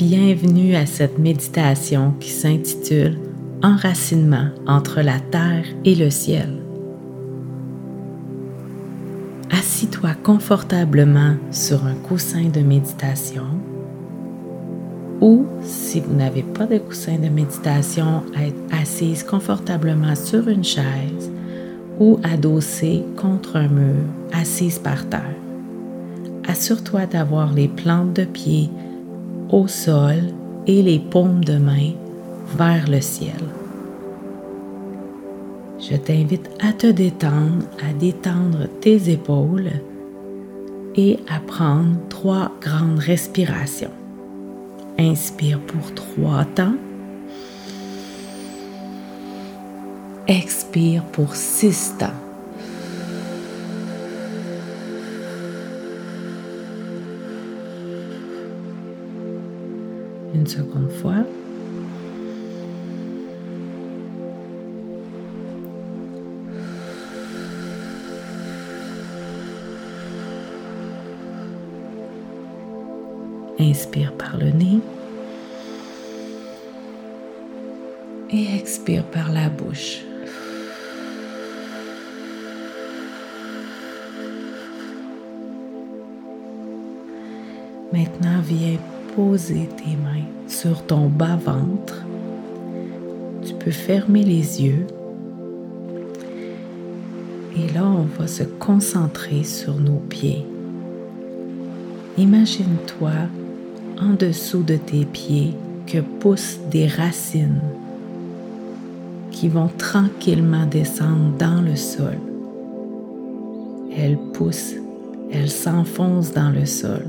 [0.00, 3.18] Bienvenue à cette méditation qui s'intitule
[3.62, 6.48] Enracinement entre la terre et le ciel.
[9.50, 13.44] Assis-toi confortablement sur un coussin de méditation
[15.20, 18.22] ou, si vous n'avez pas de coussin de méditation,
[18.72, 21.30] assise confortablement sur une chaise
[21.98, 25.36] ou adossée contre un mur, assise par terre.
[26.48, 28.70] Assure-toi d'avoir les plantes de pied
[29.52, 30.32] au sol
[30.66, 31.92] et les paumes de main
[32.56, 33.40] vers le ciel.
[35.78, 39.70] Je t'invite à te détendre, à détendre tes épaules
[40.94, 43.90] et à prendre trois grandes respirations.
[44.98, 46.74] Inspire pour trois temps.
[50.26, 52.29] Expire pour six temps.
[60.32, 61.24] Une seconde fois.
[73.58, 74.80] Inspire par le nez.
[78.32, 80.02] Et expire par la bouche.
[87.92, 88.78] Maintenant, viens
[89.14, 92.04] poser tes mains sur ton bas-ventre.
[93.44, 94.86] Tu peux fermer les yeux.
[97.56, 100.46] Et là, on va se concentrer sur nos pieds.
[102.18, 103.12] Imagine-toi
[104.00, 105.54] en dessous de tes pieds
[105.86, 107.60] que poussent des racines
[109.30, 112.18] qui vont tranquillement descendre dans le sol.
[113.96, 114.76] Elles poussent,
[115.32, 117.04] elles s'enfoncent dans le sol.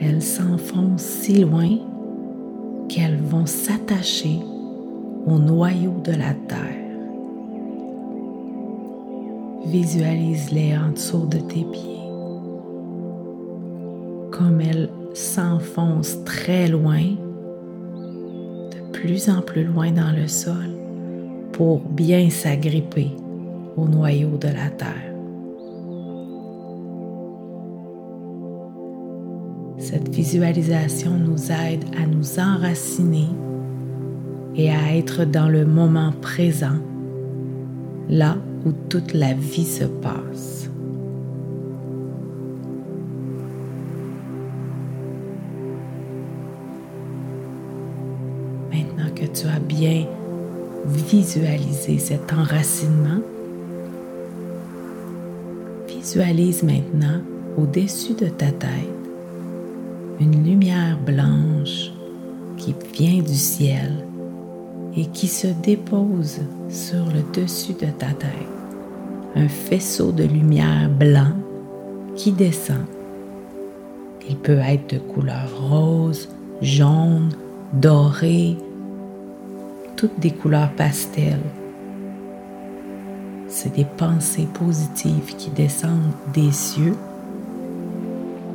[0.00, 1.76] Elles s'enfoncent si loin
[2.88, 4.40] qu'elles vont s'attacher
[5.26, 6.58] au noyau de la terre.
[9.66, 12.00] Visualise-les en dessous de tes pieds
[14.40, 17.02] comme elles s'enfoncent très loin,
[18.70, 20.70] de plus en plus loin dans le sol,
[21.52, 23.10] pour bien s'agripper
[23.76, 25.09] au noyau de la terre.
[30.20, 33.28] Visualisation nous aide à nous enraciner
[34.54, 36.76] et à être dans le moment présent,
[38.10, 38.36] là
[38.66, 40.68] où toute la vie se passe.
[48.70, 50.04] Maintenant que tu as bien
[50.84, 53.22] visualisé cet enracinement,
[55.88, 57.22] visualise maintenant
[57.56, 58.99] au-dessus de ta tête
[60.20, 61.90] une lumière blanche
[62.58, 64.04] qui vient du ciel
[64.94, 68.30] et qui se dépose sur le dessus de ta tête.
[69.34, 71.32] Un faisceau de lumière blanc
[72.16, 72.84] qui descend.
[74.28, 76.28] Il peut être de couleur rose,
[76.60, 77.30] jaune,
[77.72, 78.58] doré,
[79.96, 81.38] toutes des couleurs pastel.
[83.48, 86.96] C'est des pensées positives qui descendent des cieux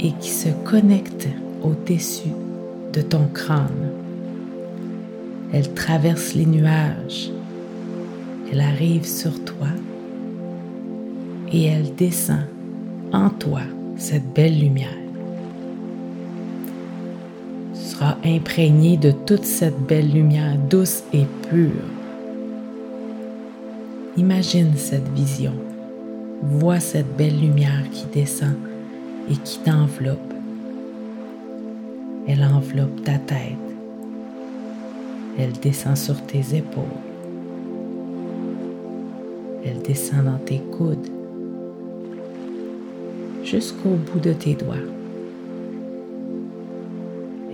[0.00, 1.28] et qui se connectent
[1.66, 2.32] au-dessus
[2.92, 3.90] de ton crâne.
[5.52, 7.30] Elle traverse les nuages,
[8.50, 9.68] elle arrive sur toi
[11.52, 12.46] et elle descend
[13.12, 13.62] en toi
[13.96, 14.96] cette belle lumière.
[17.74, 21.70] Tu seras imprégné de toute cette belle lumière douce et pure.
[24.16, 25.52] Imagine cette vision.
[26.42, 28.54] Vois cette belle lumière qui descend
[29.30, 30.35] et qui t'enveloppe
[32.28, 33.56] elle enveloppe ta tête.
[35.38, 36.84] Elle descend sur tes épaules.
[39.64, 41.08] Elle descend dans tes coudes
[43.44, 44.74] jusqu'au bout de tes doigts.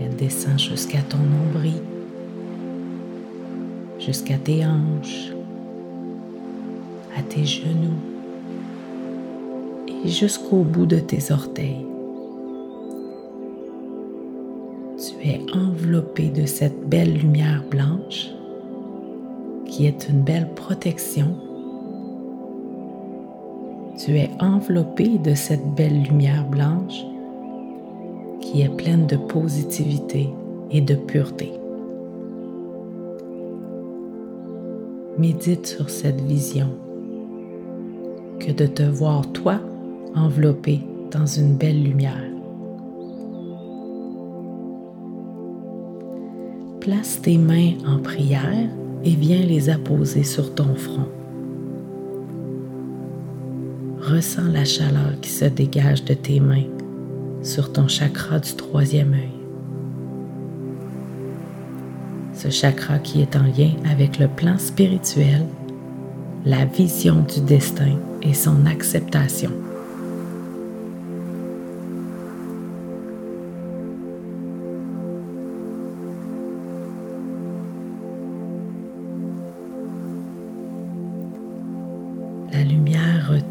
[0.00, 1.82] Elle descend jusqu'à ton nombril,
[3.98, 5.32] jusqu'à tes hanches,
[7.16, 8.00] à tes genoux
[10.04, 11.91] et jusqu'au bout de tes orteils.
[15.24, 18.30] Es enveloppé de cette belle lumière blanche
[19.66, 21.36] qui est une belle protection.
[23.98, 27.04] Tu es enveloppé de cette belle lumière blanche
[28.40, 30.28] qui est pleine de positivité
[30.70, 31.52] et de pureté.
[35.18, 36.70] Médite sur cette vision
[38.40, 39.60] que de te voir toi
[40.16, 40.80] enveloppé
[41.12, 42.32] dans une belle lumière.
[46.82, 48.68] Place tes mains en prière
[49.04, 51.06] et viens les apposer sur ton front.
[54.00, 56.66] Ressens la chaleur qui se dégage de tes mains
[57.40, 59.28] sur ton chakra du troisième œil.
[62.34, 65.46] Ce chakra qui est en lien avec le plan spirituel,
[66.44, 69.52] la vision du destin et son acceptation.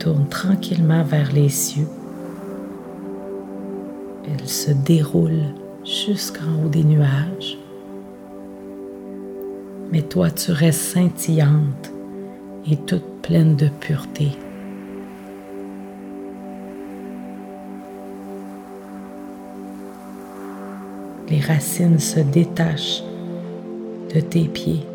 [0.01, 1.87] Retourne tranquillement vers les cieux.
[4.25, 5.43] Elle se déroule
[5.85, 7.59] jusqu'en haut des nuages.
[9.91, 11.91] Mais toi, tu restes scintillante
[12.69, 14.29] et toute pleine de pureté.
[21.29, 23.03] Les racines se détachent
[24.15, 24.85] de tes pieds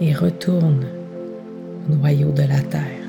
[0.00, 0.86] et retournent
[1.88, 3.02] au noyau de la terre.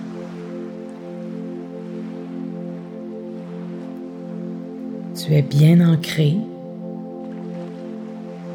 [5.16, 6.36] Tu es bien ancré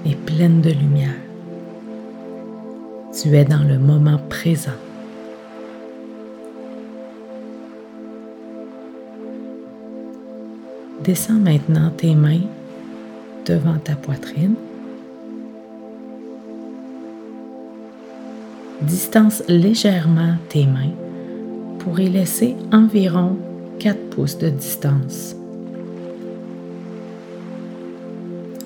[0.04, 1.14] et pleine de lumière.
[3.12, 4.70] Tu es dans le moment présent.
[11.04, 12.42] Descends maintenant tes mains
[13.46, 14.56] devant ta poitrine.
[18.82, 20.94] Distance légèrement tes mains
[21.80, 23.36] pour y laisser environ
[23.80, 25.34] 4 pouces de distance.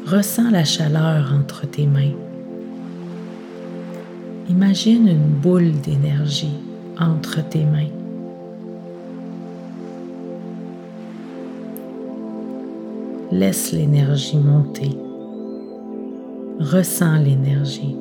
[0.07, 2.13] Ressens la chaleur entre tes mains.
[4.51, 6.59] Imagine une boule d'énergie
[7.01, 7.89] entre tes mains.
[13.31, 14.91] Laisse l'énergie monter.
[16.61, 17.97] Ressens l'énergie.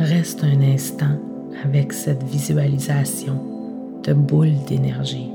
[0.00, 1.18] Reste un instant
[1.62, 5.30] avec cette visualisation de boule d'énergie.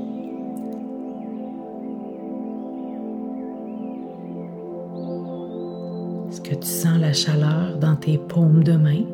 [6.28, 9.04] Est-ce que tu sens la chaleur dans tes paumes de main?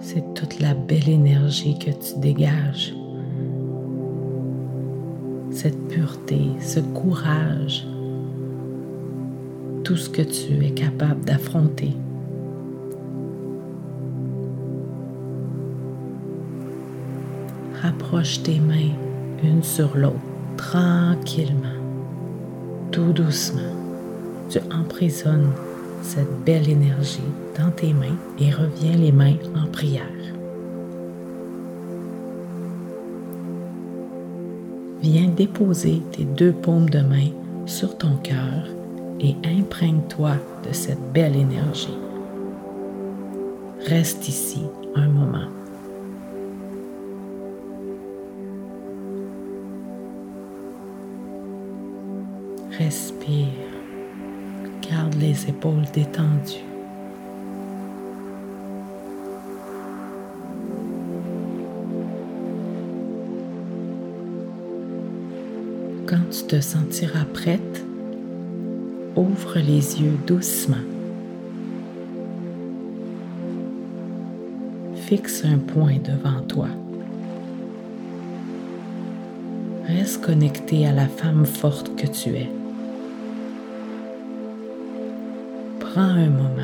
[0.00, 2.94] C'est toute la belle énergie que tu dégages.
[5.62, 7.86] Cette pureté, ce courage,
[9.84, 11.92] tout ce que tu es capable d'affronter.
[17.80, 18.90] Rapproche tes mains
[19.44, 20.16] une sur l'autre
[20.56, 21.78] tranquillement,
[22.90, 23.76] tout doucement.
[24.50, 25.52] Tu emprisonnes
[26.02, 27.20] cette belle énergie
[27.56, 30.02] dans tes mains et reviens les mains en prière.
[35.02, 37.30] Viens déposer tes deux paumes de main
[37.66, 38.68] sur ton cœur
[39.18, 41.98] et imprègne-toi de cette belle énergie.
[43.84, 44.62] Reste ici
[44.94, 45.48] un moment.
[52.78, 53.48] Respire.
[54.88, 56.71] Garde les épaules détendues.
[66.32, 67.84] Tu te sentiras prête,
[69.16, 70.76] ouvre les yeux doucement.
[74.94, 76.68] Fixe un point devant toi.
[79.86, 82.50] Reste connecté à la femme forte que tu es.
[85.80, 86.62] Prends un moment.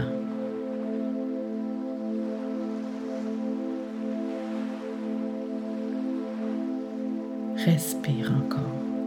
[7.67, 8.98] Respire encore.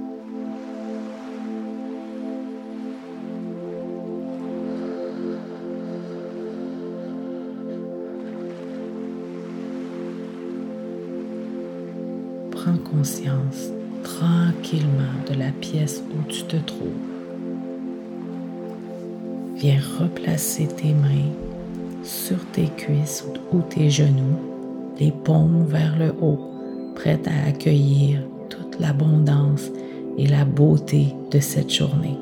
[14.03, 16.89] Tranquillement de la pièce où tu te trouves.
[19.55, 21.31] Viens replacer tes mains
[22.03, 24.39] sur tes cuisses ou tes genoux,
[24.99, 26.39] les paumes vers le haut,
[26.95, 29.69] prêtes à accueillir toute l'abondance
[30.17, 32.17] et la beauté de cette journée.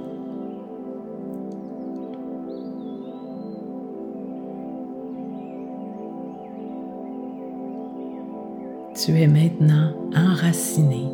[8.95, 11.05] Tu es maintenant enraciné.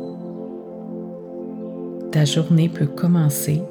[2.10, 3.62] Ta journée peut commencer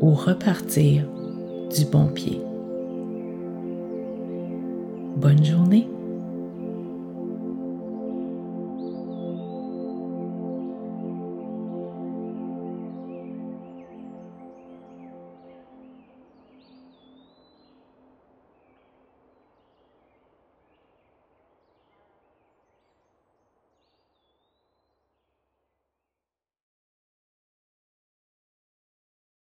[0.00, 1.06] ou repartir
[1.76, 2.40] du bon pied.
[5.16, 5.59] Bonne journée.